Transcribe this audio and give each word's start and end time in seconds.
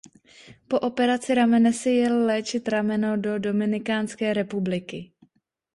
Po 0.69 0.77
operaci 0.87 1.33
ramene 1.39 1.71
si 1.81 1.89
jel 1.99 2.15
léčit 2.31 2.67
rameno 2.75 3.11
do 3.27 3.39
Dominikánské 3.47 4.33
republiky. 4.41 4.99